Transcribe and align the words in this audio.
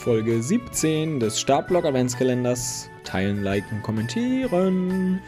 Folge 0.00 0.42
17 0.42 1.20
des 1.20 1.38
Startblock 1.38 1.84
Adventskalenders. 1.84 2.88
Teilen, 3.04 3.42
liken, 3.42 3.82
kommentieren. 3.82 5.20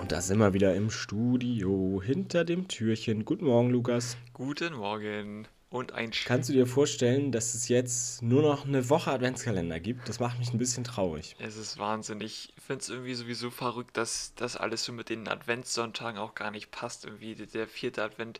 Und 0.00 0.12
da 0.12 0.20
sind 0.20 0.38
wir 0.38 0.54
wieder 0.54 0.76
im 0.76 0.88
Studio, 0.88 2.00
hinter 2.00 2.44
dem 2.44 2.68
Türchen. 2.68 3.24
Guten 3.24 3.46
Morgen, 3.46 3.70
Lukas. 3.70 4.16
Guten 4.34 4.74
Morgen. 4.74 5.48
Und 5.72 5.92
ein 5.92 6.12
Sch 6.12 6.26
Kannst 6.26 6.50
du 6.50 6.52
dir 6.52 6.66
vorstellen, 6.66 7.32
dass 7.32 7.54
es 7.54 7.68
jetzt 7.68 8.20
nur 8.20 8.42
noch 8.42 8.66
eine 8.66 8.90
Woche 8.90 9.10
Adventskalender 9.10 9.80
gibt? 9.80 10.06
Das 10.06 10.20
macht 10.20 10.38
mich 10.38 10.52
ein 10.52 10.58
bisschen 10.58 10.84
traurig. 10.84 11.34
Es 11.38 11.56
ist 11.56 11.78
Wahnsinn. 11.78 12.20
Ich 12.20 12.52
finde 12.58 12.82
es 12.82 12.90
irgendwie 12.90 13.14
sowieso 13.14 13.50
verrückt, 13.50 13.96
dass 13.96 14.34
das 14.36 14.58
alles 14.58 14.84
so 14.84 14.92
mit 14.92 15.08
den 15.08 15.26
Adventssonntagen 15.26 16.20
auch 16.20 16.34
gar 16.34 16.50
nicht 16.50 16.70
passt. 16.72 17.06
Irgendwie 17.06 17.34
der 17.36 17.66
vierte 17.66 18.02
Advent, 18.02 18.38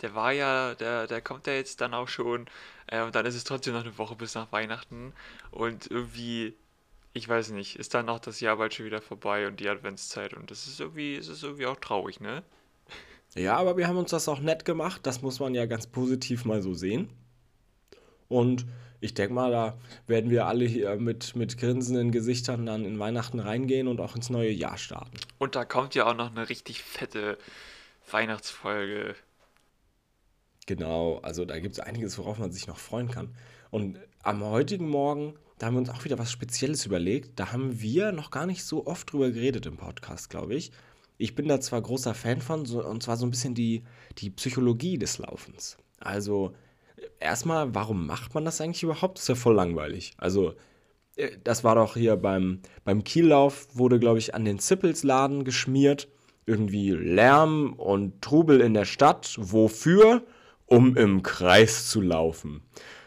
der 0.00 0.16
war 0.16 0.32
ja, 0.32 0.74
der, 0.74 1.06
der 1.06 1.20
kommt 1.22 1.46
ja 1.46 1.52
jetzt 1.52 1.80
dann 1.80 1.94
auch 1.94 2.08
schon. 2.08 2.46
Äh, 2.88 3.02
und 3.02 3.14
dann 3.14 3.26
ist 3.26 3.36
es 3.36 3.44
trotzdem 3.44 3.74
noch 3.74 3.84
eine 3.84 3.96
Woche 3.96 4.16
bis 4.16 4.34
nach 4.34 4.50
Weihnachten. 4.50 5.12
Und 5.52 5.88
irgendwie, 5.88 6.56
ich 7.12 7.28
weiß 7.28 7.50
nicht, 7.50 7.76
ist 7.76 7.94
dann 7.94 8.08
auch 8.08 8.18
das 8.18 8.40
Jahr 8.40 8.56
bald 8.56 8.74
schon 8.74 8.86
wieder 8.86 9.00
vorbei 9.00 9.46
und 9.46 9.60
die 9.60 9.68
Adventszeit. 9.68 10.34
Und 10.34 10.50
das 10.50 10.66
ist 10.66 10.80
irgendwie, 10.80 11.14
es 11.14 11.28
ist 11.28 11.44
irgendwie 11.44 11.66
auch 11.66 11.76
traurig, 11.76 12.18
ne? 12.18 12.42
Ja, 13.34 13.56
aber 13.56 13.76
wir 13.76 13.88
haben 13.88 13.96
uns 13.96 14.10
das 14.10 14.28
auch 14.28 14.40
nett 14.40 14.64
gemacht. 14.64 15.00
Das 15.04 15.22
muss 15.22 15.40
man 15.40 15.54
ja 15.54 15.66
ganz 15.66 15.86
positiv 15.86 16.44
mal 16.44 16.62
so 16.62 16.74
sehen. 16.74 17.08
Und 18.28 18.66
ich 19.00 19.14
denke 19.14 19.34
mal, 19.34 19.50
da 19.50 19.78
werden 20.06 20.30
wir 20.30 20.46
alle 20.46 20.64
hier 20.64 20.96
mit, 20.96 21.34
mit 21.34 21.58
grinsenden 21.58 22.12
Gesichtern 22.12 22.66
dann 22.66 22.84
in 22.84 22.98
Weihnachten 22.98 23.40
reingehen 23.40 23.88
und 23.88 24.00
auch 24.00 24.14
ins 24.14 24.30
neue 24.30 24.50
Jahr 24.50 24.78
starten. 24.78 25.16
Und 25.38 25.56
da 25.56 25.64
kommt 25.64 25.94
ja 25.94 26.06
auch 26.06 26.14
noch 26.14 26.30
eine 26.30 26.48
richtig 26.48 26.82
fette 26.82 27.36
Weihnachtsfolge. 28.10 29.16
Genau, 30.66 31.18
also 31.18 31.44
da 31.44 31.58
gibt 31.58 31.74
es 31.74 31.80
einiges, 31.80 32.16
worauf 32.18 32.38
man 32.38 32.52
sich 32.52 32.66
noch 32.66 32.78
freuen 32.78 33.10
kann. 33.10 33.34
Und 33.70 33.98
am 34.22 34.44
heutigen 34.44 34.88
Morgen, 34.88 35.34
da 35.58 35.66
haben 35.66 35.74
wir 35.74 35.80
uns 35.80 35.90
auch 35.90 36.04
wieder 36.04 36.18
was 36.18 36.30
Spezielles 36.30 36.86
überlegt. 36.86 37.40
Da 37.40 37.52
haben 37.52 37.80
wir 37.80 38.12
noch 38.12 38.30
gar 38.30 38.46
nicht 38.46 38.64
so 38.64 38.86
oft 38.86 39.12
drüber 39.12 39.30
geredet 39.30 39.66
im 39.66 39.78
Podcast, 39.78 40.30
glaube 40.30 40.54
ich. 40.54 40.70
Ich 41.22 41.36
bin 41.36 41.46
da 41.46 41.60
zwar 41.60 41.80
großer 41.80 42.14
Fan 42.14 42.40
von, 42.40 42.64
so, 42.64 42.84
und 42.84 43.00
zwar 43.04 43.16
so 43.16 43.24
ein 43.24 43.30
bisschen 43.30 43.54
die, 43.54 43.84
die 44.18 44.30
Psychologie 44.30 44.98
des 44.98 45.18
Laufens. 45.18 45.76
Also 46.00 46.52
erstmal, 47.20 47.72
warum 47.76 48.08
macht 48.08 48.34
man 48.34 48.44
das 48.44 48.60
eigentlich 48.60 48.82
überhaupt? 48.82 49.18
Das 49.18 49.22
ist 49.22 49.28
ja 49.28 49.34
voll 49.36 49.54
langweilig. 49.54 50.14
Also 50.18 50.54
äh, 51.14 51.30
das 51.44 51.62
war 51.62 51.76
doch 51.76 51.94
hier 51.94 52.16
beim, 52.16 52.58
beim 52.82 53.04
Kiellauf, 53.04 53.68
wurde, 53.72 54.00
glaube 54.00 54.18
ich, 54.18 54.34
an 54.34 54.44
den 54.44 54.58
Zippelsladen 54.58 55.44
geschmiert. 55.44 56.08
Irgendwie 56.44 56.90
Lärm 56.90 57.74
und 57.74 58.20
Trubel 58.20 58.60
in 58.60 58.74
der 58.74 58.84
Stadt. 58.84 59.36
Wofür? 59.38 60.24
Um 60.66 60.96
im 60.96 61.22
Kreis 61.22 61.88
zu 61.88 62.00
laufen. 62.00 62.62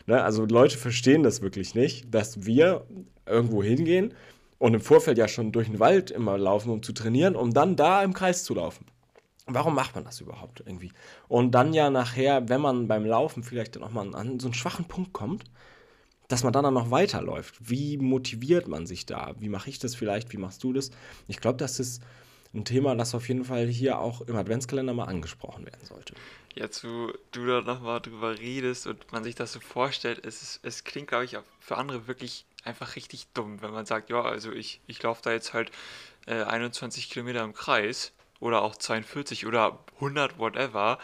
Ne? 0.05 0.23
Also 0.23 0.45
Leute 0.45 0.77
verstehen 0.77 1.23
das 1.23 1.41
wirklich 1.41 1.75
nicht, 1.75 2.13
dass 2.13 2.45
wir 2.45 2.88
irgendwo 3.25 3.61
hingehen 3.61 4.13
und 4.57 4.73
im 4.73 4.81
Vorfeld 4.81 5.17
ja 5.17 5.27
schon 5.27 5.51
durch 5.51 5.67
den 5.67 5.79
Wald 5.79 6.11
immer 6.11 6.37
laufen, 6.37 6.69
um 6.69 6.83
zu 6.83 6.93
trainieren, 6.93 7.35
um 7.35 7.53
dann 7.53 7.75
da 7.75 8.03
im 8.03 8.13
Kreis 8.13 8.43
zu 8.43 8.53
laufen. 8.53 8.85
Warum 9.47 9.75
macht 9.75 9.93
man 9.93 10.03
das 10.03 10.21
überhaupt 10.21 10.63
irgendwie? 10.65 10.91
Und 11.27 11.51
dann 11.51 11.73
ja 11.73 11.89
nachher, 11.89 12.49
wenn 12.49 12.61
man 12.61 12.87
beim 12.87 13.05
Laufen 13.05 13.43
vielleicht 13.43 13.75
nochmal 13.75 14.15
an 14.15 14.39
so 14.39 14.47
einen 14.47 14.55
schwachen 14.55 14.85
Punkt 14.85 15.13
kommt, 15.13 15.43
dass 16.27 16.43
man 16.43 16.51
dann, 16.51 16.63
dann 16.63 16.73
noch 16.73 16.89
weiterläuft. 16.89 17.55
Wie 17.59 17.97
motiviert 17.97 18.67
man 18.67 18.87
sich 18.87 19.05
da? 19.05 19.35
Wie 19.39 19.49
mache 19.49 19.69
ich 19.69 19.77
das 19.77 19.93
vielleicht? 19.93 20.33
Wie 20.33 20.37
machst 20.37 20.63
du 20.63 20.73
das? 20.73 20.89
Ich 21.27 21.37
glaube, 21.37 21.57
das 21.57 21.79
ist 21.79 22.01
ein 22.55 22.65
Thema, 22.65 22.95
das 22.95 23.13
auf 23.13 23.27
jeden 23.27 23.45
Fall 23.45 23.67
hier 23.67 23.99
auch 23.99 24.21
im 24.21 24.35
Adventskalender 24.35 24.93
mal 24.93 25.05
angesprochen 25.05 25.65
werden 25.65 25.85
sollte. 25.85 26.15
Jetzt, 26.55 26.83
wo 26.83 27.11
du 27.31 27.45
da 27.45 27.61
nochmal 27.61 27.99
drüber 27.99 28.39
redest 28.39 28.87
und 28.87 29.11
man 29.11 29.23
sich 29.23 29.35
das 29.35 29.51
so 29.51 29.59
vorstellt, 29.59 30.25
es, 30.25 30.41
ist, 30.41 30.59
es 30.63 30.83
klingt, 30.85 31.09
glaube 31.09 31.25
ich, 31.25 31.37
auch 31.37 31.43
für 31.59 31.77
andere 31.77 32.07
wirklich 32.07 32.45
einfach 32.66 32.95
richtig 32.95 33.27
dumm, 33.33 33.61
wenn 33.61 33.71
man 33.71 33.85
sagt, 33.85 34.09
ja, 34.09 34.21
also 34.21 34.52
ich, 34.52 34.81
ich 34.88 35.02
laufe 35.02 35.21
da 35.23 35.31
jetzt 35.31 35.53
halt 35.53 35.71
äh, 36.25 36.44
21 36.44 37.09
Kilometer 37.09 37.44
im 37.44 37.53
Kreis 37.53 38.13
oder 38.39 38.62
auch 38.62 38.75
42 38.75 39.45
oder 39.45 39.79
100, 39.95 40.38
whatever. 40.38 41.00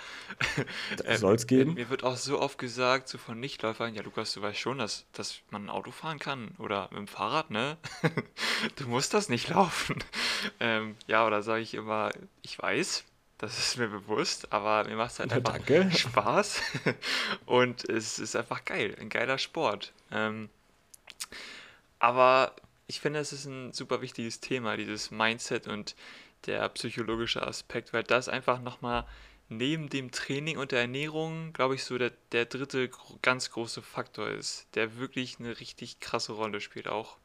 Soll 1.15 1.35
es 1.35 1.47
geben? 1.47 1.75
Mir 1.75 1.89
wird 1.89 2.03
auch 2.03 2.17
so 2.17 2.39
oft 2.39 2.57
gesagt, 2.57 3.07
so 3.07 3.17
von 3.17 3.39
Nichtläufern, 3.39 3.95
ja 3.95 4.01
Lukas, 4.01 4.33
du 4.33 4.41
weißt 4.41 4.59
schon, 4.59 4.77
dass, 4.77 5.05
dass 5.13 5.39
man 5.49 5.65
ein 5.65 5.69
Auto 5.69 5.91
fahren 5.91 6.19
kann 6.19 6.53
oder 6.57 6.89
mit 6.91 6.99
dem 6.99 7.07
Fahrrad, 7.07 7.49
ne? 7.49 7.77
du 8.75 8.87
musst 8.87 9.13
das 9.13 9.29
nicht 9.29 9.49
laufen. 9.49 10.03
Ähm, 10.59 10.95
ja, 11.07 11.25
oder 11.25 11.41
sage 11.41 11.61
ich 11.61 11.73
immer, 11.73 12.11
ich 12.41 12.59
weiß, 12.61 13.05
das 13.37 13.57
ist 13.57 13.77
mir 13.77 13.87
bewusst, 13.87 14.51
aber 14.53 14.83
mir 14.87 14.95
macht 14.95 15.13
es 15.13 15.19
halt 15.19 15.33
einfach 15.33 15.53
danke. 15.53 15.89
Spaß 15.97 16.61
und 17.45 17.89
es 17.89 18.19
ist 18.19 18.35
einfach 18.35 18.65
geil, 18.65 18.95
ein 18.99 19.09
geiler 19.09 19.37
Sport. 19.37 19.93
Ähm, 20.11 20.49
aber 22.01 22.55
ich 22.87 22.99
finde, 22.99 23.19
es 23.19 23.31
ist 23.31 23.45
ein 23.45 23.73
super 23.73 24.01
wichtiges 24.01 24.39
Thema, 24.39 24.75
dieses 24.75 25.11
Mindset 25.11 25.67
und 25.67 25.95
der 26.47 26.67
psychologische 26.69 27.45
Aspekt, 27.45 27.93
weil 27.93 28.03
das 28.03 28.27
einfach 28.27 28.59
nochmal 28.59 29.05
neben 29.49 29.87
dem 29.87 30.09
Training 30.09 30.57
und 30.57 30.71
der 30.71 30.81
Ernährung, 30.81 31.53
glaube 31.53 31.75
ich, 31.75 31.83
so 31.83 31.99
der, 31.99 32.11
der 32.31 32.45
dritte 32.45 32.89
ganz 33.21 33.51
große 33.51 33.83
Faktor 33.83 34.29
ist, 34.29 34.67
der 34.73 34.97
wirklich 34.97 35.39
eine 35.39 35.59
richtig 35.59 35.99
krasse 35.99 36.33
Rolle 36.33 36.59
spielt 36.59 36.87
auch. 36.87 37.17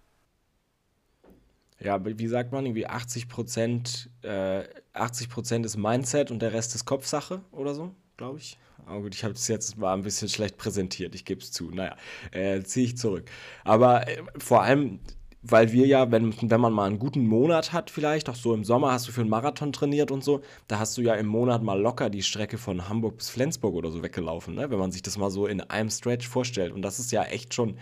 Ja, 1.81 1.99
wie 2.05 2.29
sagt 2.29 2.53
man, 2.53 2.67
irgendwie 2.67 2.87
80 2.87 3.29
Prozent, 3.29 4.11
äh, 4.23 4.65
80 4.93 5.31
Prozent 5.31 5.65
ist 5.65 5.77
Mindset 5.79 6.31
und 6.31 6.41
der 6.41 6.53
Rest 6.53 6.75
ist 6.75 6.85
Kopfsache 6.85 7.43
oder 7.51 7.75
so, 7.75 7.95
glaube 8.19 8.39
ich. 8.39 8.59
Aber 8.85 9.03
gut, 9.03 9.15
ich 9.15 9.25
habe 9.25 9.35
es 9.35 9.49
jetzt 9.49 9.77
mal 9.79 9.95
ein 9.95 10.03
bisschen 10.03 10.29
schlecht 10.29 10.59
präsentiert, 10.59 11.15
ich 11.15 11.25
gebe 11.25 11.41
es 11.41 11.51
zu. 11.53 11.71
Naja, 11.71 11.97
äh, 12.33 12.63
ziehe 12.63 12.87
ich 12.87 12.97
zurück. 12.97 13.31
Aber 13.65 14.07
äh, 14.09 14.23
vor 14.39 14.63
allem, 14.63 15.01
weil 15.43 15.73
wir 15.73 15.87
ja, 15.87 16.11
wenn, 16.11 16.35
wenn 16.51 16.61
man 16.61 16.73
mal 16.73 16.87
einen 16.87 16.99
guten 16.99 17.27
Monat 17.27 17.73
hat, 17.73 17.91
vielleicht, 17.91 18.29
auch 18.29 18.35
so 18.35 18.55
im 18.55 18.65
Sommer 18.65 18.93
hast 18.93 19.09
du 19.09 19.13
für 19.13 19.21
einen 19.21 19.31
Marathon 19.31 19.73
trainiert 19.73 20.11
und 20.11 20.25
so, 20.25 20.43
da 20.69 20.79
hast 20.79 20.97
du 20.97 21.03
ja 21.03 21.15
im 21.15 21.27
Monat 21.27 21.63
mal 21.63 21.81
locker 21.81 22.11
die 22.11 22.23
Strecke 22.23 22.59
von 22.59 22.89
Hamburg 22.89 23.19
bis 23.19 23.31
Flensburg 23.31 23.75
oder 23.75 23.91
so 23.91 24.03
weggelaufen, 24.03 24.55
ne? 24.55 24.71
wenn 24.71 24.79
man 24.79 24.93
sich 24.93 25.03
das 25.03 25.19
mal 25.19 25.31
so 25.31 25.47
in 25.47 25.61
einem 25.61 25.91
Stretch 25.91 26.29
vorstellt. 26.29 26.73
Und 26.73 26.83
das 26.83 26.99
ist 26.99 27.13
ja 27.13 27.23
echt 27.25 27.55
schon, 27.55 27.79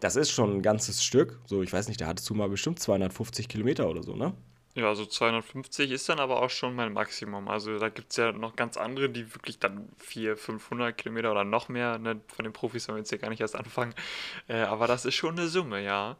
das 0.00 0.16
ist 0.16 0.30
schon 0.30 0.56
ein 0.56 0.62
ganzes 0.62 1.04
Stück. 1.04 1.40
So, 1.46 1.62
ich 1.62 1.72
weiß 1.72 1.88
nicht, 1.88 2.00
da 2.00 2.06
hattest 2.06 2.28
du 2.30 2.34
mal 2.34 2.48
bestimmt 2.48 2.78
250 2.78 3.48
Kilometer 3.48 3.88
oder 3.88 4.02
so, 4.02 4.14
ne? 4.14 4.34
Ja, 4.74 4.94
so 4.94 5.04
250 5.04 5.90
ist 5.90 6.08
dann 6.08 6.20
aber 6.20 6.42
auch 6.42 6.50
schon 6.50 6.76
mein 6.76 6.92
Maximum. 6.92 7.48
Also 7.48 7.78
da 7.78 7.88
gibt 7.88 8.12
es 8.12 8.16
ja 8.16 8.30
noch 8.30 8.54
ganz 8.54 8.76
andere, 8.76 9.10
die 9.10 9.34
wirklich 9.34 9.58
dann 9.58 9.88
400, 9.98 10.38
500 10.38 10.96
Kilometer 10.96 11.32
oder 11.32 11.44
noch 11.44 11.68
mehr, 11.68 11.98
ne? 11.98 12.20
von 12.28 12.44
den 12.44 12.52
Profis 12.52 12.86
wollen 12.86 12.96
wir 12.96 13.00
jetzt 13.00 13.10
hier 13.10 13.18
gar 13.18 13.30
nicht 13.30 13.40
erst 13.40 13.56
anfangen. 13.56 13.94
Äh, 14.46 14.60
aber 14.60 14.86
das 14.86 15.04
ist 15.04 15.16
schon 15.16 15.36
eine 15.36 15.48
Summe, 15.48 15.82
ja. 15.82 16.16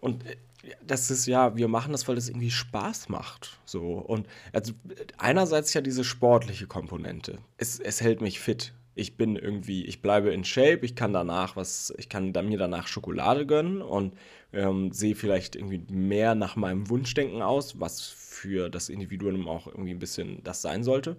Und 0.00 0.24
äh, 0.24 0.36
das 0.82 1.10
ist 1.10 1.26
ja, 1.26 1.56
wir 1.56 1.68
machen 1.68 1.92
das, 1.92 2.08
weil 2.08 2.14
das 2.14 2.28
irgendwie 2.28 2.50
Spaß 2.50 3.10
macht. 3.10 3.58
So. 3.66 3.92
Und 3.92 4.26
also 4.52 4.72
einerseits 5.18 5.74
ja 5.74 5.82
diese 5.82 6.04
sportliche 6.04 6.66
Komponente. 6.66 7.38
Es, 7.58 7.78
es 7.78 8.00
hält 8.00 8.22
mich 8.22 8.40
fit 8.40 8.72
ich 8.96 9.18
bin 9.18 9.36
irgendwie, 9.36 9.84
ich 9.84 10.00
bleibe 10.00 10.32
in 10.32 10.42
Shape, 10.42 10.80
ich 10.80 10.96
kann 10.96 11.12
danach 11.12 11.54
was, 11.54 11.92
ich 11.98 12.08
kann 12.08 12.32
mir 12.32 12.58
danach 12.58 12.88
Schokolade 12.88 13.46
gönnen 13.46 13.82
und 13.82 14.14
ähm, 14.54 14.90
sehe 14.90 15.14
vielleicht 15.14 15.54
irgendwie 15.54 15.84
mehr 15.90 16.34
nach 16.34 16.56
meinem 16.56 16.88
Wunschdenken 16.88 17.42
aus, 17.42 17.78
was 17.78 18.00
für 18.00 18.70
das 18.70 18.88
Individuum 18.88 19.48
auch 19.48 19.66
irgendwie 19.66 19.90
ein 19.90 19.98
bisschen 19.98 20.42
das 20.44 20.62
sein 20.62 20.82
sollte. 20.82 21.16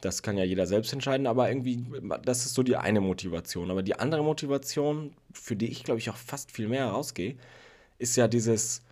Das 0.00 0.22
kann 0.22 0.36
ja 0.36 0.44
jeder 0.44 0.66
selbst 0.66 0.92
entscheiden, 0.92 1.28
aber 1.28 1.48
irgendwie, 1.48 1.86
das 2.24 2.46
ist 2.46 2.54
so 2.54 2.64
die 2.64 2.76
eine 2.76 3.00
Motivation. 3.00 3.70
Aber 3.70 3.84
die 3.84 3.94
andere 3.94 4.24
Motivation, 4.24 5.12
für 5.32 5.54
die 5.54 5.70
ich 5.70 5.84
glaube 5.84 6.00
ich 6.00 6.10
auch 6.10 6.16
fast 6.16 6.50
viel 6.50 6.66
mehr 6.66 6.86
rausgehe, 6.86 7.36
ist 7.98 8.16
ja 8.16 8.26
dieses, 8.26 8.82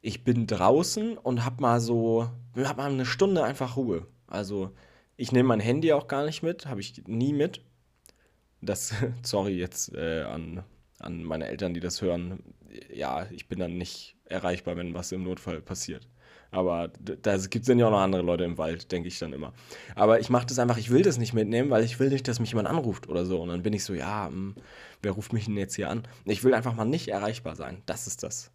ich 0.00 0.24
bin 0.24 0.46
draußen 0.46 1.18
und 1.18 1.44
hab 1.44 1.60
mal 1.60 1.78
so, 1.78 2.30
hab 2.56 2.78
mal 2.78 2.90
eine 2.90 3.04
Stunde 3.04 3.44
einfach 3.44 3.76
Ruhe. 3.76 4.06
Also 4.26 4.70
ich 5.18 5.30
nehme 5.30 5.48
mein 5.48 5.60
Handy 5.60 5.92
auch 5.92 6.08
gar 6.08 6.24
nicht 6.24 6.42
mit, 6.42 6.64
habe 6.64 6.80
ich 6.80 7.06
nie 7.06 7.34
mit 7.34 7.60
das, 8.62 8.94
sorry 9.22 9.58
jetzt 9.58 9.94
äh, 9.94 10.22
an, 10.22 10.64
an 10.98 11.22
meine 11.24 11.48
Eltern, 11.48 11.74
die 11.74 11.80
das 11.80 12.00
hören, 12.00 12.42
ja, 12.92 13.26
ich 13.30 13.48
bin 13.48 13.58
dann 13.58 13.76
nicht 13.76 14.16
erreichbar, 14.24 14.76
wenn 14.76 14.94
was 14.94 15.12
im 15.12 15.24
Notfall 15.24 15.60
passiert. 15.60 16.08
Aber 16.50 16.88
da 17.00 17.38
gibt 17.38 17.62
es 17.62 17.66
dann 17.66 17.78
ja 17.78 17.86
auch 17.86 17.90
noch 17.90 18.00
andere 18.00 18.20
Leute 18.20 18.44
im 18.44 18.58
Wald, 18.58 18.92
denke 18.92 19.08
ich 19.08 19.18
dann 19.18 19.32
immer. 19.32 19.54
Aber 19.94 20.20
ich 20.20 20.28
mache 20.28 20.44
das 20.44 20.58
einfach, 20.58 20.76
ich 20.76 20.90
will 20.90 21.02
das 21.02 21.16
nicht 21.16 21.32
mitnehmen, 21.32 21.70
weil 21.70 21.82
ich 21.82 21.98
will 21.98 22.10
nicht, 22.10 22.28
dass 22.28 22.40
mich 22.40 22.50
jemand 22.50 22.68
anruft 22.68 23.08
oder 23.08 23.24
so. 23.24 23.40
Und 23.40 23.48
dann 23.48 23.62
bin 23.62 23.72
ich 23.72 23.84
so, 23.84 23.94
ja, 23.94 24.28
mh, 24.28 24.30
hm, 24.30 24.54
wer 25.00 25.12
ruft 25.12 25.32
mich 25.32 25.46
denn 25.46 25.56
jetzt 25.56 25.76
hier 25.76 25.88
an? 25.88 26.06
Ich 26.26 26.44
will 26.44 26.52
einfach 26.52 26.74
mal 26.74 26.84
nicht 26.84 27.08
erreichbar 27.08 27.56
sein. 27.56 27.82
Das 27.86 28.06
ist 28.06 28.22
das. 28.22 28.50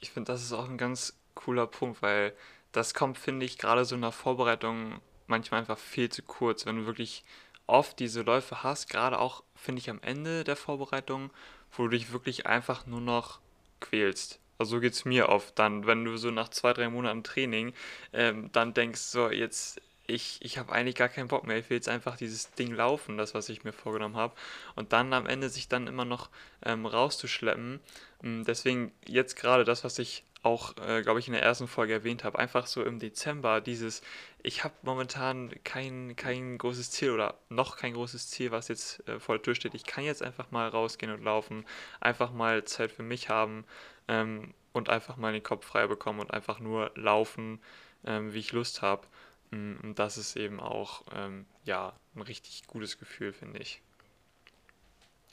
Ich 0.00 0.10
finde, 0.10 0.32
das 0.32 0.42
ist 0.42 0.54
auch 0.54 0.70
ein 0.70 0.78
ganz 0.78 1.18
cooler 1.34 1.66
Punkt, 1.66 2.00
weil 2.00 2.32
das 2.72 2.94
kommt, 2.94 3.18
finde 3.18 3.44
ich, 3.44 3.58
gerade 3.58 3.84
so 3.84 3.94
in 3.94 4.00
der 4.00 4.10
Vorbereitung 4.10 5.02
manchmal 5.26 5.60
einfach 5.60 5.78
viel 5.78 6.08
zu 6.08 6.22
kurz, 6.22 6.64
wenn 6.64 6.76
du 6.76 6.86
wirklich 6.86 7.24
oft 7.66 7.98
diese 7.98 8.22
Läufe 8.22 8.62
hast, 8.62 8.88
gerade 8.88 9.18
auch, 9.18 9.42
finde 9.54 9.80
ich, 9.80 9.90
am 9.90 10.00
Ende 10.02 10.44
der 10.44 10.56
Vorbereitung, 10.56 11.30
wo 11.72 11.84
du 11.84 11.90
dich 11.90 12.12
wirklich 12.12 12.46
einfach 12.46 12.86
nur 12.86 13.00
noch 13.00 13.40
quälst. 13.80 14.38
Also 14.58 14.76
so 14.76 14.80
geht 14.80 14.92
es 14.92 15.04
mir 15.04 15.28
oft. 15.28 15.58
Dann, 15.58 15.86
wenn 15.86 16.04
du 16.04 16.16
so 16.16 16.30
nach 16.30 16.48
zwei, 16.48 16.72
drei 16.72 16.88
Monaten 16.88 17.24
Training 17.24 17.72
ähm, 18.12 18.50
dann 18.52 18.74
denkst, 18.74 19.00
so 19.00 19.30
jetzt, 19.30 19.80
ich, 20.06 20.38
ich 20.42 20.58
habe 20.58 20.72
eigentlich 20.72 20.94
gar 20.94 21.08
keinen 21.08 21.28
Bock 21.28 21.46
mehr. 21.46 21.58
Ich 21.58 21.70
will 21.70 21.76
jetzt 21.76 21.88
einfach 21.88 22.16
dieses 22.16 22.52
Ding 22.52 22.72
laufen, 22.72 23.16
das, 23.16 23.34
was 23.34 23.48
ich 23.48 23.64
mir 23.64 23.72
vorgenommen 23.72 24.16
habe. 24.16 24.34
Und 24.76 24.92
dann 24.92 25.12
am 25.12 25.26
Ende 25.26 25.48
sich 25.48 25.68
dann 25.68 25.86
immer 25.86 26.04
noch 26.04 26.30
ähm, 26.64 26.86
rauszuschleppen. 26.86 27.80
Mm, 28.22 28.42
deswegen 28.44 28.92
jetzt 29.06 29.36
gerade 29.36 29.64
das, 29.64 29.84
was 29.84 29.98
ich 29.98 30.24
auch, 30.42 30.76
äh, 30.78 31.02
glaube 31.02 31.20
ich, 31.20 31.28
in 31.28 31.34
der 31.34 31.42
ersten 31.42 31.68
Folge 31.68 31.92
erwähnt 31.92 32.24
habe, 32.24 32.38
einfach 32.38 32.66
so 32.66 32.82
im 32.82 32.98
Dezember 32.98 33.60
dieses, 33.60 34.02
ich 34.42 34.64
habe 34.64 34.74
momentan 34.82 35.54
kein, 35.62 36.16
kein 36.16 36.58
großes 36.58 36.90
Ziel 36.90 37.12
oder 37.12 37.38
noch 37.48 37.76
kein 37.76 37.94
großes 37.94 38.28
Ziel, 38.28 38.50
was 38.50 38.68
jetzt 38.68 39.06
äh, 39.08 39.20
vor 39.20 39.36
der 39.36 39.42
Tür 39.42 39.54
steht. 39.54 39.74
Ich 39.74 39.84
kann 39.84 40.04
jetzt 40.04 40.22
einfach 40.22 40.50
mal 40.50 40.68
rausgehen 40.68 41.12
und 41.12 41.22
laufen, 41.22 41.64
einfach 42.00 42.32
mal 42.32 42.64
Zeit 42.64 42.90
für 42.90 43.04
mich 43.04 43.28
haben 43.28 43.64
ähm, 44.08 44.52
und 44.72 44.88
einfach 44.88 45.16
mal 45.16 45.32
den 45.32 45.44
Kopf 45.44 45.64
frei 45.64 45.86
bekommen 45.86 46.18
und 46.20 46.32
einfach 46.32 46.58
nur 46.58 46.90
laufen, 46.96 47.60
ähm, 48.04 48.34
wie 48.34 48.40
ich 48.40 48.52
Lust 48.52 48.82
habe. 48.82 49.06
Mm, 49.52 49.74
und 49.82 49.98
das 50.00 50.18
ist 50.18 50.36
eben 50.36 50.58
auch, 50.58 51.02
ähm, 51.14 51.46
ja, 51.64 51.92
ein 52.16 52.22
richtig 52.22 52.66
gutes 52.66 52.98
Gefühl, 52.98 53.32
finde 53.32 53.60
ich. 53.60 53.80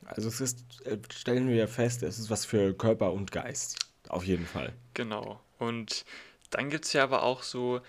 Also 0.05 0.29
es 0.29 0.39
ist, 0.39 0.85
äh, 0.85 0.99
stellen 1.11 1.49
wir 1.49 1.67
fest, 1.67 2.03
es 2.03 2.19
ist 2.19 2.29
was 2.29 2.45
für 2.45 2.73
Körper 2.75 3.11
und 3.11 3.31
Geist. 3.31 3.88
Auf 4.09 4.25
jeden 4.25 4.45
Fall. 4.45 4.73
Genau. 4.93 5.39
Und 5.59 6.03
dann 6.49 6.69
gibt 6.69 6.85
es 6.85 6.93
ja 6.93 7.03
aber 7.03 7.23
auch 7.23 7.43
so 7.43 7.79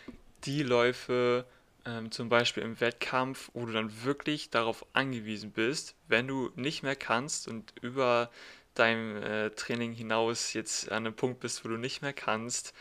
die 0.45 0.63
Läufe, 0.63 1.45
ähm, 1.87 2.11
zum 2.11 2.29
Beispiel 2.29 2.63
im 2.63 2.81
Wettkampf, 2.81 3.51
wo 3.55 3.67
du 3.67 3.73
dann 3.73 4.05
wirklich 4.05 4.51
darauf 4.51 4.85
angewiesen 4.93 5.51
bist, 5.51 5.97
wenn 6.09 6.29
du 6.29 6.51
nicht 6.55 6.83
mehr 6.83 6.97
kannst 6.97 7.49
und 7.49 7.73
über 7.81 8.31
dein 8.75 9.23
äh, 9.23 9.51
Training 9.51 9.93
hinaus 9.93 10.53
jetzt 10.53 10.91
an 10.91 11.07
einem 11.07 11.15
Punkt 11.17 11.41
bist, 11.41 11.65
wo 11.65 11.69
du 11.69 11.77
nicht 11.77 12.03
mehr 12.03 12.13
kannst, 12.13 12.75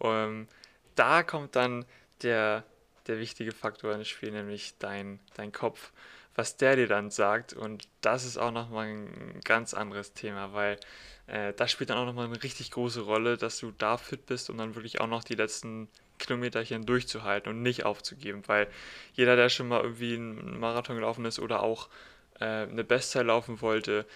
ähm, 0.00 0.48
da 0.94 1.22
kommt 1.22 1.54
dann 1.54 1.84
der, 2.22 2.64
der 3.06 3.18
wichtige 3.18 3.52
Faktor 3.52 3.94
ins 3.94 4.08
Spiel, 4.08 4.32
nämlich 4.32 4.74
dein, 4.78 5.20
dein 5.34 5.52
Kopf, 5.52 5.92
was 6.36 6.56
der 6.56 6.76
dir 6.76 6.86
dann 6.86 7.10
sagt. 7.10 7.52
Und 7.54 7.88
das 8.02 8.24
ist 8.24 8.38
auch 8.38 8.52
nochmal 8.52 8.88
ein 8.88 9.40
ganz 9.44 9.74
anderes 9.74 10.12
Thema, 10.12 10.52
weil 10.52 10.78
äh, 11.26 11.52
das 11.54 11.72
spielt 11.72 11.90
dann 11.90 11.98
auch 11.98 12.06
nochmal 12.06 12.26
eine 12.26 12.42
richtig 12.42 12.70
große 12.70 13.00
Rolle, 13.00 13.36
dass 13.36 13.58
du 13.58 13.72
da 13.76 13.96
fit 13.96 14.26
bist, 14.26 14.50
um 14.50 14.58
dann 14.58 14.74
wirklich 14.74 15.00
auch 15.00 15.08
noch 15.08 15.24
die 15.24 15.34
letzten 15.34 15.88
Kilometerchen 16.18 16.86
durchzuhalten 16.86 17.50
und 17.50 17.62
nicht 17.62 17.84
aufzugeben, 17.84 18.42
weil 18.46 18.68
jeder, 19.14 19.36
der 19.36 19.48
schon 19.48 19.68
mal 19.68 19.82
irgendwie 19.82 20.14
einen 20.14 20.58
Marathon 20.58 20.96
gelaufen 20.96 21.24
ist 21.24 21.38
oder 21.38 21.62
auch 21.62 21.88
äh, 22.40 22.44
eine 22.44 22.84
Bestzeit 22.84 23.26
laufen 23.26 23.60
wollte, 23.60 24.06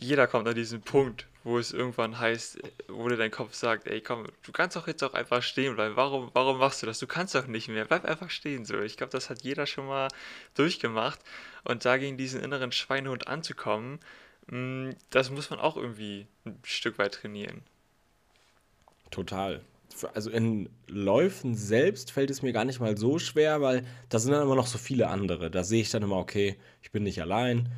jeder 0.00 0.26
kommt 0.26 0.48
an 0.48 0.54
diesen 0.54 0.80
Punkt, 0.80 1.26
wo 1.44 1.58
es 1.58 1.72
irgendwann 1.72 2.18
heißt, 2.18 2.58
wo 2.88 3.08
dir 3.08 3.16
dein 3.16 3.30
Kopf 3.30 3.54
sagt, 3.54 3.86
ey 3.86 4.00
komm, 4.00 4.26
du 4.42 4.52
kannst 4.52 4.76
doch 4.76 4.86
jetzt 4.86 5.02
auch 5.02 5.14
einfach 5.14 5.42
stehen 5.42 5.76
bleiben. 5.76 5.96
Warum, 5.96 6.30
warum 6.32 6.58
machst 6.58 6.82
du 6.82 6.86
das? 6.86 6.98
Du 6.98 7.06
kannst 7.06 7.34
doch 7.34 7.46
nicht 7.46 7.68
mehr. 7.68 7.84
Bleib 7.84 8.04
einfach 8.04 8.30
stehen 8.30 8.64
so. 8.64 8.80
Ich 8.80 8.96
glaube, 8.96 9.12
das 9.12 9.30
hat 9.30 9.42
jeder 9.42 9.66
schon 9.66 9.86
mal 9.86 10.08
durchgemacht. 10.54 11.20
Und 11.64 11.84
da 11.84 11.96
gegen 11.98 12.16
diesen 12.16 12.42
inneren 12.42 12.72
Schweinehund 12.72 13.28
anzukommen, 13.28 14.00
Mm, 14.50 14.90
das 15.10 15.30
muss 15.30 15.50
man 15.50 15.60
auch 15.60 15.76
irgendwie 15.76 16.26
ein 16.44 16.58
Stück 16.62 16.98
weit 16.98 17.14
trainieren. 17.14 17.62
Total. 19.10 19.60
Also 20.14 20.30
in 20.30 20.68
Läufen 20.86 21.54
selbst 21.54 22.12
fällt 22.12 22.30
es 22.30 22.42
mir 22.42 22.52
gar 22.52 22.64
nicht 22.64 22.80
mal 22.80 22.96
so 22.96 23.18
schwer, 23.18 23.60
weil 23.60 23.84
da 24.08 24.18
sind 24.18 24.32
dann 24.32 24.42
immer 24.42 24.54
noch 24.54 24.66
so 24.66 24.78
viele 24.78 25.08
andere. 25.08 25.50
Da 25.50 25.62
sehe 25.62 25.82
ich 25.82 25.90
dann 25.90 26.02
immer, 26.02 26.16
okay, 26.16 26.56
ich 26.82 26.90
bin 26.90 27.02
nicht 27.02 27.20
allein. 27.20 27.70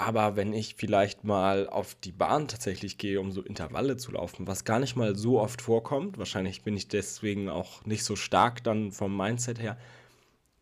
Aber 0.00 0.34
wenn 0.34 0.54
ich 0.54 0.76
vielleicht 0.76 1.24
mal 1.24 1.68
auf 1.68 1.94
die 1.94 2.10
Bahn 2.10 2.48
tatsächlich 2.48 2.96
gehe, 2.96 3.20
um 3.20 3.32
so 3.32 3.42
Intervalle 3.42 3.98
zu 3.98 4.12
laufen, 4.12 4.46
was 4.46 4.64
gar 4.64 4.78
nicht 4.78 4.96
mal 4.96 5.14
so 5.14 5.38
oft 5.38 5.60
vorkommt, 5.60 6.16
wahrscheinlich 6.16 6.62
bin 6.62 6.74
ich 6.74 6.88
deswegen 6.88 7.50
auch 7.50 7.84
nicht 7.84 8.02
so 8.02 8.16
stark 8.16 8.64
dann 8.64 8.92
vom 8.92 9.14
Mindset 9.14 9.60
her. 9.60 9.76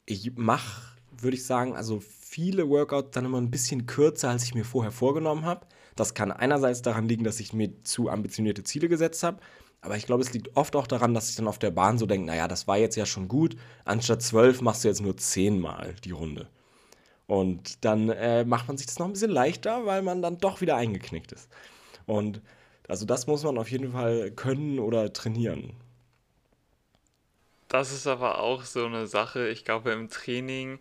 Ich 0.06 0.32
mache, 0.34 0.82
würde 1.16 1.36
ich 1.36 1.46
sagen, 1.46 1.76
also 1.76 2.00
viele 2.00 2.68
Workouts 2.68 3.12
dann 3.12 3.26
immer 3.26 3.40
ein 3.40 3.52
bisschen 3.52 3.86
kürzer, 3.86 4.30
als 4.30 4.42
ich 4.42 4.56
mir 4.56 4.64
vorher 4.64 4.90
vorgenommen 4.90 5.44
habe. 5.44 5.66
Das 5.94 6.14
kann 6.14 6.32
einerseits 6.32 6.82
daran 6.82 7.06
liegen, 7.06 7.22
dass 7.22 7.38
ich 7.38 7.52
mir 7.52 7.84
zu 7.84 8.08
ambitionierte 8.08 8.64
Ziele 8.64 8.88
gesetzt 8.88 9.22
habe, 9.22 9.38
aber 9.82 9.96
ich 9.96 10.06
glaube, 10.06 10.24
es 10.24 10.32
liegt 10.32 10.56
oft 10.56 10.74
auch 10.74 10.88
daran, 10.88 11.14
dass 11.14 11.30
ich 11.30 11.36
dann 11.36 11.46
auf 11.46 11.60
der 11.60 11.70
Bahn 11.70 11.96
so 11.96 12.06
denke, 12.06 12.26
naja, 12.26 12.48
das 12.48 12.66
war 12.66 12.76
jetzt 12.76 12.96
ja 12.96 13.06
schon 13.06 13.28
gut, 13.28 13.56
anstatt 13.84 14.20
zwölf 14.20 14.62
machst 14.62 14.82
du 14.82 14.88
jetzt 14.88 15.00
nur 15.00 15.16
zehnmal 15.16 15.94
die 16.02 16.10
Runde. 16.10 16.48
Und 17.28 17.84
dann 17.86 18.10
äh, 18.10 18.44
macht 18.46 18.68
man 18.68 18.78
sich 18.78 18.88
das 18.88 19.00
noch 19.00 19.06
ein 19.06 19.14
bisschen 19.14 19.32
leichter, 19.32 19.86
weil 19.86 20.02
man 20.02 20.22
dann 20.22 20.38
doch 20.38 20.62
wieder 20.62 20.76
eingeknickt 20.76 21.32
ist. 21.32 21.50
Und 22.06 22.42
also 22.88 23.06
das 23.06 23.26
muss 23.28 23.44
man 23.44 23.58
auf 23.58 23.70
jeden 23.70 23.92
Fall 23.92 24.32
können 24.32 24.80
oder 24.80 25.12
trainieren. 25.14 25.74
Das 27.68 27.92
ist 27.92 28.06
aber 28.06 28.38
auch 28.38 28.64
so 28.64 28.86
eine 28.86 29.06
Sache, 29.06 29.48
ich 29.48 29.64
glaube 29.64 29.92
im 29.92 30.08
Training 30.08 30.78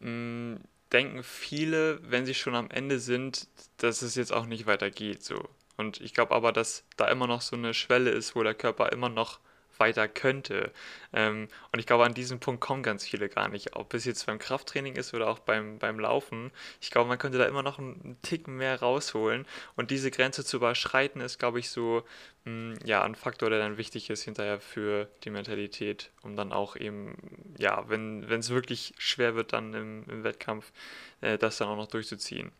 mh, 0.00 0.60
denken 0.92 1.22
viele, 1.24 2.00
wenn 2.10 2.26
sie 2.26 2.34
schon 2.34 2.54
am 2.56 2.70
Ende 2.70 3.00
sind, 3.00 3.48
dass 3.78 4.02
es 4.02 4.16
jetzt 4.16 4.32
auch 4.32 4.46
nicht 4.46 4.66
weitergeht. 4.66 5.24
So. 5.24 5.48
Und 5.78 6.00
ich 6.00 6.14
glaube 6.14 6.34
aber, 6.34 6.52
dass 6.52 6.84
da 6.96 7.08
immer 7.08 7.26
noch 7.28 7.42
so 7.42 7.56
eine 7.56 7.74
Schwelle 7.74 8.10
ist, 8.10 8.36
wo 8.36 8.42
der 8.44 8.54
Körper 8.54 8.92
immer 8.92 9.08
noch 9.10 9.40
weiter 9.82 10.06
könnte. 10.06 10.70
Ähm, 11.12 11.48
und 11.72 11.78
ich 11.80 11.86
glaube, 11.86 12.04
an 12.04 12.14
diesem 12.14 12.38
Punkt 12.38 12.60
kommen 12.60 12.84
ganz 12.84 13.04
viele 13.04 13.28
gar 13.28 13.48
nicht. 13.48 13.74
Ob 13.74 13.92
es 13.94 14.04
jetzt 14.04 14.26
beim 14.26 14.38
Krafttraining 14.38 14.94
ist 14.94 15.12
oder 15.12 15.28
auch 15.28 15.40
beim, 15.40 15.78
beim 15.78 15.98
Laufen. 15.98 16.52
Ich 16.80 16.92
glaube, 16.92 17.08
man 17.08 17.18
könnte 17.18 17.38
da 17.38 17.46
immer 17.46 17.64
noch 17.64 17.80
einen 17.80 18.16
Ticken 18.22 18.56
mehr 18.56 18.78
rausholen. 18.80 19.44
Und 19.74 19.90
diese 19.90 20.12
Grenze 20.12 20.44
zu 20.44 20.58
überschreiten, 20.58 21.20
ist, 21.20 21.38
glaube 21.38 21.58
ich, 21.58 21.70
so 21.70 22.04
mh, 22.44 22.76
hm, 22.76 22.78
ja, 22.84 23.02
ein 23.02 23.16
Faktor, 23.16 23.50
der 23.50 23.58
dann 23.58 23.76
wichtig 23.76 24.08
ist 24.08 24.22
hinterher 24.22 24.60
für 24.60 25.08
die 25.24 25.30
Mentalität, 25.30 26.12
um 26.22 26.36
dann 26.36 26.52
auch 26.52 26.76
eben, 26.76 27.16
ja, 27.58 27.88
wenn 27.88 28.22
es 28.30 28.50
wirklich 28.50 28.94
schwer 28.98 29.34
wird, 29.34 29.52
dann 29.52 29.74
im, 29.74 30.04
im 30.08 30.22
Wettkampf, 30.22 30.72
äh, 31.20 31.38
das 31.38 31.58
dann 31.58 31.68
auch 31.68 31.76
noch 31.76 31.88
durchzuziehen. 31.88 32.52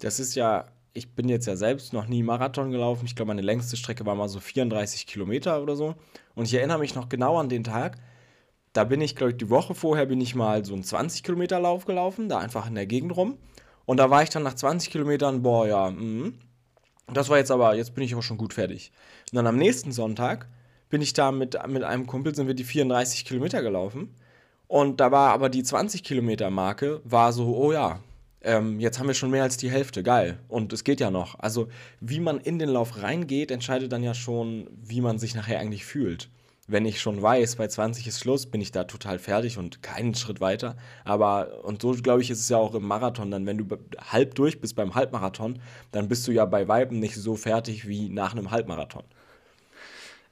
Das 0.00 0.18
ist 0.18 0.34
ja 0.34 0.66
ich 0.94 1.12
bin 1.12 1.28
jetzt 1.28 1.46
ja 1.46 1.56
selbst 1.56 1.92
noch 1.92 2.06
nie 2.06 2.22
Marathon 2.22 2.70
gelaufen. 2.70 3.04
Ich 3.04 3.16
glaube, 3.16 3.28
meine 3.28 3.42
längste 3.42 3.76
Strecke 3.76 4.06
war 4.06 4.14
mal 4.14 4.28
so 4.28 4.38
34 4.38 5.06
Kilometer 5.06 5.60
oder 5.60 5.74
so. 5.74 5.96
Und 6.36 6.44
ich 6.44 6.54
erinnere 6.54 6.78
mich 6.78 6.94
noch 6.94 7.08
genau 7.08 7.36
an 7.38 7.48
den 7.48 7.64
Tag. 7.64 7.98
Da 8.72 8.84
bin 8.84 9.00
ich, 9.00 9.16
glaube 9.16 9.32
ich, 9.32 9.36
die 9.36 9.50
Woche 9.50 9.74
vorher 9.74 10.06
bin 10.06 10.20
ich 10.20 10.36
mal 10.36 10.64
so 10.64 10.72
einen 10.72 10.84
20 10.84 11.24
Kilometer 11.24 11.58
Lauf 11.60 11.84
gelaufen, 11.84 12.28
da 12.28 12.38
einfach 12.38 12.68
in 12.68 12.76
der 12.76 12.86
Gegend 12.86 13.16
rum. 13.16 13.38
Und 13.86 13.98
da 13.98 14.08
war 14.08 14.22
ich 14.22 14.30
dann 14.30 14.44
nach 14.44 14.54
20 14.54 14.90
Kilometern, 14.90 15.42
boah, 15.42 15.66
ja, 15.66 15.90
mh. 15.90 16.32
Das 17.12 17.28
war 17.28 17.38
jetzt 17.38 17.50
aber, 17.50 17.74
jetzt 17.74 17.94
bin 17.94 18.04
ich 18.04 18.14
auch 18.14 18.22
schon 18.22 18.38
gut 18.38 18.54
fertig. 18.54 18.90
Und 19.30 19.36
dann 19.36 19.46
am 19.46 19.56
nächsten 19.56 19.92
Sonntag 19.92 20.48
bin 20.88 21.02
ich 21.02 21.12
da 21.12 21.32
mit, 21.32 21.58
mit 21.68 21.82
einem 21.82 22.06
Kumpel, 22.06 22.34
sind 22.34 22.46
wir 22.46 22.54
die 22.54 22.64
34 22.64 23.24
Kilometer 23.24 23.62
gelaufen. 23.62 24.14
Und 24.68 25.00
da 25.00 25.10
war 25.12 25.32
aber 25.32 25.50
die 25.50 25.62
20 25.62 26.02
Kilometer 26.02 26.50
Marke, 26.50 27.00
war 27.04 27.32
so, 27.32 27.54
oh 27.56 27.72
ja, 27.72 28.00
ähm, 28.44 28.78
jetzt 28.78 28.98
haben 28.98 29.08
wir 29.08 29.14
schon 29.14 29.30
mehr 29.30 29.42
als 29.42 29.56
die 29.56 29.70
Hälfte, 29.70 30.02
geil. 30.02 30.38
Und 30.48 30.72
es 30.72 30.84
geht 30.84 31.00
ja 31.00 31.10
noch. 31.10 31.38
Also, 31.38 31.68
wie 32.00 32.20
man 32.20 32.38
in 32.38 32.58
den 32.58 32.68
Lauf 32.68 33.02
reingeht, 33.02 33.50
entscheidet 33.50 33.90
dann 33.92 34.02
ja 34.02 34.14
schon, 34.14 34.68
wie 34.82 35.00
man 35.00 35.18
sich 35.18 35.34
nachher 35.34 35.58
eigentlich 35.58 35.84
fühlt. 35.84 36.28
Wenn 36.66 36.86
ich 36.86 37.00
schon 37.00 37.20
weiß, 37.20 37.56
bei 37.56 37.68
20 37.68 38.06
ist 38.06 38.20
Schluss, 38.20 38.46
bin 38.46 38.60
ich 38.60 38.72
da 38.72 38.84
total 38.84 39.18
fertig 39.18 39.58
und 39.58 39.82
keinen 39.82 40.14
Schritt 40.14 40.40
weiter. 40.40 40.76
Aber, 41.04 41.64
und 41.64 41.82
so 41.82 41.92
glaube 41.92 42.22
ich, 42.22 42.30
ist 42.30 42.40
es 42.40 42.48
ja 42.48 42.56
auch 42.56 42.74
im 42.74 42.86
Marathon 42.86 43.30
dann, 43.30 43.44
wenn 43.44 43.58
du 43.58 43.78
halb 43.98 44.34
durch 44.34 44.60
bist 44.60 44.74
beim 44.74 44.94
Halbmarathon, 44.94 45.60
dann 45.92 46.08
bist 46.08 46.26
du 46.26 46.32
ja 46.32 46.46
bei 46.46 46.66
Weiben 46.66 47.00
nicht 47.00 47.16
so 47.16 47.36
fertig 47.36 47.86
wie 47.86 48.08
nach 48.08 48.32
einem 48.32 48.50
Halbmarathon. 48.50 49.04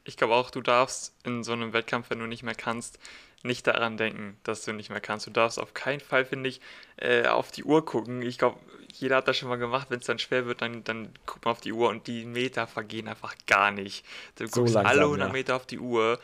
Ich 0.05 0.17
glaube 0.17 0.35
auch, 0.35 0.51
du 0.51 0.63
darfst 0.63 1.15
in 1.25 1.45
so 1.45 1.53
einem 1.53 1.75
Wettkampf, 1.75 2.09
wenn 2.11 2.19
du 2.19 2.27
nicht 2.27 2.43
mehr 2.43 2.55
kannst, 2.55 2.99
nicht 3.43 3.67
daran 3.67 3.97
denken, 3.97 4.37
dass 4.45 4.65
du 4.65 4.73
nicht 4.73 4.91
mehr 4.91 5.01
kannst. 5.01 5.27
Du 5.27 5.31
darfst 5.31 5.59
auf 5.59 5.75
keinen 5.75 6.01
Fall, 6.01 6.25
finde 6.25 6.49
ich, 6.49 6.61
äh, 6.97 7.27
auf 7.27 7.51
die 7.51 7.65
Uhr 7.65 7.85
gucken. 7.85 8.23
Ich 8.23 8.39
glaube, 8.39 8.59
jeder 8.93 9.17
hat 9.17 9.29
das 9.29 9.37
schon 9.37 9.49
mal 9.49 9.57
gemacht. 9.57 9.89
Wenn 9.91 9.99
es 9.99 10.07
dann 10.07 10.19
schwer 10.19 10.47
wird, 10.47 10.63
dann, 10.63 10.85
dann 10.85 11.09
guckt 11.27 11.45
man 11.45 11.53
auf 11.53 11.61
die 11.61 11.73
Uhr 11.73 11.89
und 11.89 12.07
die 12.07 12.25
Meter 12.25 12.67
vergehen 12.67 13.09
einfach 13.09 13.35
gar 13.47 13.71
nicht. 13.71 14.05
Du 14.37 14.47
so 14.47 14.61
guckst 14.61 14.75
langsam, 14.75 14.91
alle 14.91 15.03
100 15.03 15.29
ja. 15.29 15.33
Meter 15.33 15.57
auf 15.57 15.67
die 15.67 15.79
Uhr. 15.79 16.21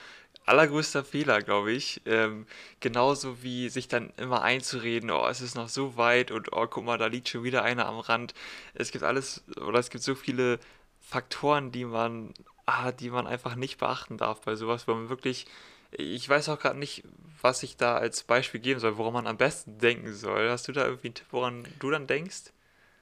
Allergrößter 0.47 1.05
Fehler, 1.05 1.43
glaube 1.43 1.73
ich. 1.73 2.01
Ähm, 2.07 2.47
genauso 2.81 3.43
wie 3.43 3.69
sich 3.69 3.89
dann 3.89 4.13
immer 4.17 4.43
einzureden, 4.43 5.11
oh, 5.11 5.27
es 5.29 5.43
ist 5.43 5.57
noch 5.57 5.69
so 5.69 5.97
weit 5.97 6.31
und 6.31 6.53
oh, 6.53 6.67
guck 6.67 6.85
mal, 6.85 6.97
da 6.97 7.07
liegt 7.07 7.29
schon 7.29 7.43
wieder 7.43 7.65
einer 7.65 7.87
am 7.87 7.99
Rand. 7.99 8.33
Es 8.73 8.91
gibt 8.91 9.05
alles, 9.05 9.45
oder 9.61 9.79
es 9.79 9.91
gibt 9.91 10.05
so 10.05 10.15
viele 10.15 10.59
Faktoren, 11.01 11.71
die 11.71 11.85
man, 11.85 12.33
ah, 12.65 12.93
die 12.93 13.11
man 13.11 13.27
einfach 13.27 13.57
nicht 13.57 13.79
beachten 13.79 14.17
darf 14.17 14.41
bei 14.43 14.55
sowas, 14.55 14.89
wo 14.89 14.95
man 14.95 15.11
wirklich 15.11 15.47
ich 15.91 16.29
weiß 16.29 16.49
auch 16.49 16.59
gerade 16.59 16.79
nicht, 16.79 17.05
was 17.41 17.63
ich 17.63 17.77
da 17.77 17.97
als 17.97 18.23
Beispiel 18.25 18.61
geben 18.61 18.81
soll, 18.81 18.99
woran 18.99 19.13
man 19.13 19.27
am 19.27 19.37
besten 19.37 19.79
denken 19.79 20.13
soll. 20.13 20.51
Hast 20.51 20.69
du 20.69 20.73
da 20.73 20.85
irgendwie 20.85 21.09
einen 21.09 21.15
Tipp, 21.15 21.27
woran 21.31 21.65
du 21.79 21.91
dann 21.91 22.07
denkst? 22.07 22.53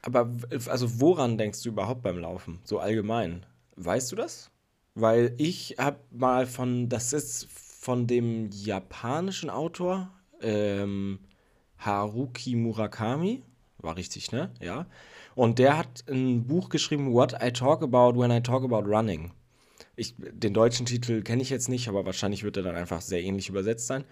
Aber 0.03 0.31
also 0.69 1.01
woran 1.01 1.37
denkst 1.37 1.63
du 1.63 1.71
überhaupt 1.71 2.03
beim 2.03 2.19
Laufen? 2.19 2.61
So 2.65 2.79
allgemein. 2.79 3.45
Weißt 3.77 4.13
du 4.13 4.17
das? 4.17 4.51
Weil 4.95 5.35
ich 5.37 5.77
habe 5.79 5.99
mal 6.11 6.47
von, 6.47 6.89
das 6.89 7.13
ist 7.13 7.49
von 7.51 8.07
dem 8.07 8.51
japanischen 8.51 9.51
Autor 9.51 10.11
ähm, 10.41 11.19
Haruki 11.79 12.57
Murakami, 12.57 13.43
war 13.79 13.97
richtig, 13.97 14.33
ne? 14.33 14.51
Ja. 14.61 14.87
Und 15.35 15.59
der 15.59 15.77
hat 15.77 16.05
ein 16.09 16.47
Buch 16.47 16.71
geschrieben, 16.71 17.13
What 17.13 17.35
I 17.43 17.53
Talk 17.53 17.83
About 17.83 18.19
When 18.19 18.31
I 18.31 18.41
Talk 18.41 18.65
About 18.65 18.89
Running. 18.89 19.33
Ich, 19.97 20.15
den 20.19 20.53
deutschen 20.53 20.87
Titel 20.87 21.23
kenne 21.23 21.43
ich 21.43 21.51
jetzt 21.51 21.69
nicht, 21.69 21.89
aber 21.89 22.05
wahrscheinlich 22.05 22.45
wird 22.45 22.59
er 22.59 22.63
dann 22.63 22.77
einfach 22.77 23.01
sehr 23.01 23.23
ähnlich 23.23 23.49
übersetzt 23.49 23.87
sein. 23.87 24.05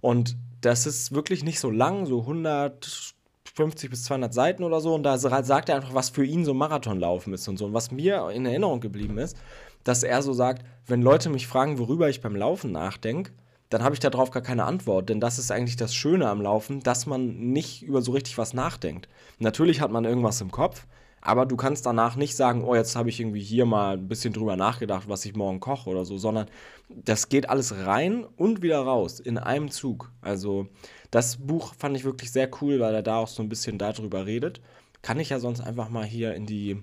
Und 0.00 0.36
das 0.60 0.86
ist 0.86 1.12
wirklich 1.12 1.44
nicht 1.44 1.60
so 1.60 1.70
lang, 1.70 2.06
so 2.06 2.20
150 2.20 3.90
bis 3.90 4.04
200 4.04 4.34
Seiten 4.34 4.64
oder 4.64 4.80
so. 4.80 4.94
Und 4.94 5.04
da 5.04 5.16
sagt 5.18 5.68
er 5.68 5.76
einfach, 5.76 5.94
was 5.94 6.10
für 6.10 6.24
ihn 6.24 6.44
so 6.44 6.54
Marathonlaufen 6.54 7.32
ist 7.32 7.46
und 7.48 7.56
so. 7.56 7.66
Und 7.66 7.74
was 7.74 7.90
mir 7.90 8.30
in 8.30 8.46
Erinnerung 8.46 8.80
geblieben 8.80 9.18
ist, 9.18 9.36
dass 9.84 10.02
er 10.02 10.22
so 10.22 10.32
sagt, 10.32 10.64
wenn 10.86 11.02
Leute 11.02 11.30
mich 11.30 11.46
fragen, 11.46 11.78
worüber 11.78 12.08
ich 12.08 12.20
beim 12.20 12.36
Laufen 12.36 12.72
nachdenke, 12.72 13.32
dann 13.70 13.82
habe 13.82 13.94
ich 13.94 14.00
darauf 14.00 14.30
gar 14.30 14.42
keine 14.42 14.64
Antwort. 14.64 15.08
Denn 15.08 15.20
das 15.20 15.38
ist 15.38 15.50
eigentlich 15.50 15.76
das 15.76 15.94
Schöne 15.94 16.28
am 16.28 16.40
Laufen, 16.40 16.80
dass 16.80 17.06
man 17.06 17.52
nicht 17.52 17.82
über 17.82 18.02
so 18.02 18.12
richtig 18.12 18.38
was 18.38 18.54
nachdenkt. 18.54 19.08
Natürlich 19.38 19.80
hat 19.80 19.90
man 19.90 20.04
irgendwas 20.04 20.40
im 20.40 20.50
Kopf, 20.50 20.86
aber 21.28 21.44
du 21.44 21.56
kannst 21.56 21.84
danach 21.84 22.16
nicht 22.16 22.34
sagen, 22.34 22.64
oh, 22.64 22.74
jetzt 22.74 22.96
habe 22.96 23.10
ich 23.10 23.20
irgendwie 23.20 23.42
hier 23.42 23.66
mal 23.66 23.98
ein 23.98 24.08
bisschen 24.08 24.32
drüber 24.32 24.56
nachgedacht, 24.56 25.10
was 25.10 25.26
ich 25.26 25.36
morgen 25.36 25.60
koche 25.60 25.90
oder 25.90 26.06
so, 26.06 26.16
sondern 26.16 26.46
das 26.88 27.28
geht 27.28 27.50
alles 27.50 27.84
rein 27.84 28.24
und 28.24 28.62
wieder 28.62 28.80
raus 28.80 29.20
in 29.20 29.36
einem 29.36 29.70
Zug. 29.70 30.10
Also 30.22 30.68
das 31.10 31.36
Buch 31.36 31.74
fand 31.74 31.98
ich 31.98 32.04
wirklich 32.04 32.32
sehr 32.32 32.48
cool, 32.62 32.80
weil 32.80 32.94
er 32.94 33.02
da 33.02 33.18
auch 33.18 33.28
so 33.28 33.42
ein 33.42 33.50
bisschen 33.50 33.76
darüber 33.76 34.24
redet. 34.24 34.62
Kann 35.02 35.20
ich 35.20 35.28
ja 35.28 35.38
sonst 35.38 35.60
einfach 35.60 35.90
mal 35.90 36.06
hier 36.06 36.32
in 36.32 36.46
die 36.46 36.82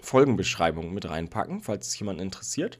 Folgenbeschreibung 0.00 0.94
mit 0.94 1.06
reinpacken, 1.06 1.60
falls 1.60 1.88
es 1.88 1.98
jemand 1.98 2.18
interessiert. 2.18 2.78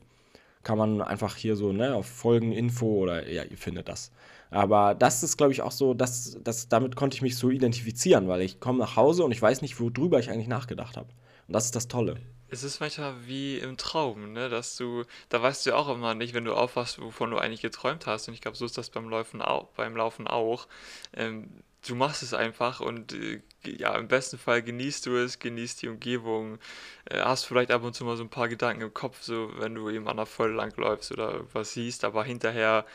Kann 0.67 0.79
man 0.79 1.01
einfach 1.01 1.37
hier 1.37 1.55
so 1.55 1.73
ne, 1.73 1.95
auf 1.95 2.07
Folgeninfo 2.07 2.87
oder 2.87 3.31
ja, 3.31 3.45
ihr 3.45 3.57
findet 3.57 3.87
das. 3.87 4.11
Aber 4.51 4.97
das 4.97 5.23
ist, 5.23 5.37
glaube 5.37 5.53
ich, 5.53 5.63
auch 5.63 5.71
so, 5.71 5.95
dass, 5.95 6.39
dass 6.43 6.69
damit 6.69 6.97
konnte 6.97 7.15
ich 7.15 7.23
mich 7.23 7.37
so 7.37 7.51
identifizieren, 7.51 8.27
weil 8.27 8.41
ich 8.41 8.59
komme 8.59 8.81
nach 8.81 8.97
Hause 8.97 9.23
und 9.23 9.31
ich 9.31 9.41
weiß 9.41 9.63
nicht, 9.63 9.79
worüber 9.79 10.19
ich 10.19 10.29
eigentlich 10.29 10.49
nachgedacht 10.49 10.97
habe. 10.97 11.07
Und 11.47 11.55
das 11.55 11.67
ist 11.67 11.77
das 11.77 11.87
Tolle. 11.87 12.17
Es 12.49 12.63
ist 12.63 12.81
manchmal 12.81 13.27
wie 13.27 13.59
im 13.59 13.77
Traum, 13.77 14.33
ne? 14.33 14.49
Dass 14.49 14.77
du, 14.77 15.05
da 15.29 15.43
weißt 15.43 15.67
du 15.67 15.71
ja 15.71 15.77
auch 15.77 15.89
immer 15.89 16.15
nicht, 16.15 16.33
wenn 16.35 16.45
du 16.45 16.55
aufwachst, 16.55 17.01
wovon 17.01 17.31
du 17.31 17.39
eigentlich 17.39 17.63
geträumt 17.63 18.07
hast. 18.07 18.29
Und 18.29 18.35
ich 18.35 18.41
glaube, 18.41 18.57
so 18.57 18.65
ist 18.65 18.79
das 18.79 18.91
beim 18.91 19.09
Laufen 19.09 19.43
auch, 19.43 19.69
beim 19.71 19.97
Laufen 19.97 20.27
auch. 20.29 20.69
Ähm, 21.13 21.51
du 21.87 21.95
machst 21.97 22.23
es 22.23 22.35
einfach 22.35 22.81
und 22.81 23.13
äh, 23.15 23.43
ja, 23.65 23.95
im 23.97 24.09
besten 24.09 24.39
Fall 24.39 24.63
genießt 24.63 25.07
du 25.07 25.17
es, 25.17 25.39
genießt 25.39 25.83
die 25.83 25.89
Umgebung, 25.89 26.59
äh, 27.07 27.21
hast 27.21 27.45
vielleicht 27.45 27.71
ab 27.71 27.83
und 27.83 27.95
zu 27.95 28.05
mal 28.05 28.17
so 28.17 28.23
ein 28.25 28.31
paar 28.31 28.49
Gedanken 28.49 28.83
im 28.83 28.95
Kopf, 28.95 29.23
so 29.23 29.51
wenn 29.59 29.75
du 29.75 29.91
eben 29.91 30.09
an 30.09 30.17
der 30.17 30.27
Voll 30.27 30.53
langläufst 30.53 31.13
oder 31.13 31.33
irgendwas 31.33 31.73
siehst, 31.73 32.05
aber 32.05 32.25
hinterher 32.25 32.87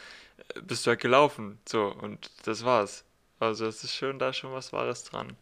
bist 0.63 0.85
du 0.85 0.89
halt 0.91 1.01
gelaufen. 1.01 1.59
So, 1.67 1.87
und 1.87 2.31
das 2.45 2.65
war's. 2.65 3.05
Also 3.39 3.65
es 3.65 3.83
ist 3.83 3.93
schön, 3.95 4.19
da 4.19 4.33
schon 4.33 4.53
was 4.53 4.73
Wahres 4.73 5.03
dran. 5.03 5.35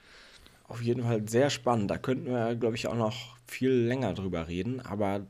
Auf 0.69 0.81
jeden 0.81 1.03
Fall 1.03 1.27
sehr 1.27 1.49
spannend. 1.49 1.89
Da 1.89 1.97
könnten 1.97 2.27
wir, 2.27 2.55
glaube 2.55 2.75
ich, 2.75 2.87
auch 2.87 2.95
noch 2.95 3.37
viel 3.47 3.71
länger 3.71 4.13
drüber 4.13 4.47
reden. 4.47 4.79
Aber 4.81 5.25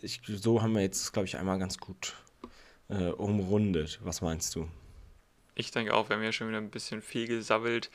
ich, 0.00 0.22
so 0.26 0.62
haben 0.62 0.74
wir 0.74 0.80
jetzt, 0.80 1.12
glaube 1.12 1.26
ich, 1.26 1.36
einmal 1.36 1.58
ganz 1.58 1.78
gut 1.78 2.14
äh, 2.88 3.10
umrundet. 3.10 4.00
Was 4.02 4.22
meinst 4.22 4.54
du? 4.54 4.66
Ich 5.54 5.70
denke 5.72 5.92
auch, 5.92 6.08
wir 6.08 6.16
haben 6.16 6.22
ja 6.22 6.32
schon 6.32 6.48
wieder 6.48 6.58
ein 6.58 6.70
bisschen 6.70 7.02
viel 7.02 7.26
gesammelt. 7.26 7.90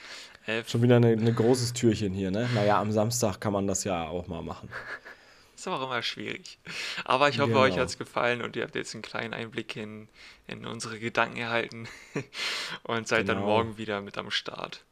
Äh, 0.46 0.64
schon 0.68 0.84
wieder 0.84 0.98
ein 0.98 1.36
großes 1.36 1.74
Türchen 1.74 2.14
hier, 2.14 2.30
ne? 2.30 2.48
Naja, 2.54 2.80
am 2.80 2.92
Samstag 2.92 3.40
kann 3.40 3.54
man 3.54 3.66
das 3.66 3.86
ja 3.86 4.08
auch 4.08 4.28
mal 4.28 4.44
machen. 4.44 4.70
Ist 5.56 5.68
aber 5.68 5.80
auch 5.80 5.86
immer 5.86 6.04
schwierig. 6.04 6.60
Aber 7.06 7.30
ich 7.30 7.40
hoffe, 7.40 7.54
genau. 7.54 7.62
euch 7.62 7.78
hat 7.78 7.88
es 7.88 7.98
gefallen 7.98 8.42
und 8.42 8.56
ihr 8.56 8.64
habt 8.64 8.76
jetzt 8.76 8.94
einen 8.94 9.02
kleinen 9.02 9.34
Einblick 9.34 9.78
in, 9.78 10.10
in 10.46 10.66
unsere 10.66 11.00
Gedanken 11.00 11.38
erhalten 11.38 11.88
und 12.84 13.08
seid 13.08 13.28
genau. 13.28 13.40
dann 13.40 13.46
morgen 13.46 13.78
wieder 13.78 14.02
mit 14.02 14.18
am 14.18 14.30
Start. 14.30 14.84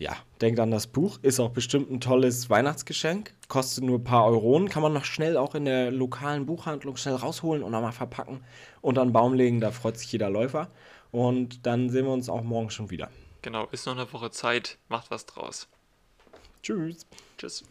Ja, 0.00 0.16
denkt 0.40 0.58
an 0.60 0.70
das 0.70 0.86
Buch, 0.86 1.18
ist 1.20 1.40
auch 1.40 1.50
bestimmt 1.50 1.90
ein 1.90 2.00
tolles 2.00 2.48
Weihnachtsgeschenk, 2.48 3.34
kostet 3.48 3.84
nur 3.84 3.98
ein 3.98 4.04
paar 4.04 4.24
Euronen, 4.24 4.70
kann 4.70 4.82
man 4.82 4.94
noch 4.94 5.04
schnell 5.04 5.36
auch 5.36 5.54
in 5.54 5.66
der 5.66 5.90
lokalen 5.90 6.46
Buchhandlung 6.46 6.96
schnell 6.96 7.16
rausholen 7.16 7.62
und 7.62 7.74
einmal 7.74 7.92
verpacken 7.92 8.42
und 8.80 8.98
an 8.98 9.08
den 9.08 9.12
Baum 9.12 9.34
legen, 9.34 9.60
da 9.60 9.72
freut 9.72 9.98
sich 9.98 10.10
jeder 10.10 10.30
Läufer. 10.30 10.70
Und 11.10 11.66
dann 11.66 11.90
sehen 11.90 12.06
wir 12.06 12.14
uns 12.14 12.30
auch 12.30 12.42
morgen 12.42 12.70
schon 12.70 12.88
wieder. 12.88 13.10
Genau, 13.42 13.66
ist 13.72 13.84
noch 13.84 13.92
eine 13.94 14.10
Woche 14.10 14.30
Zeit, 14.30 14.78
macht 14.88 15.10
was 15.10 15.26
draus. 15.26 15.68
Tschüss. 16.62 17.04
Tschüss. 17.36 17.64